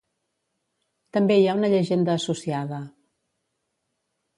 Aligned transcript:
També 1.19 1.37
hi 1.39 1.45
ha 1.51 1.55
una 1.59 1.71
llegenda 1.75 2.19
associada. 2.23 2.85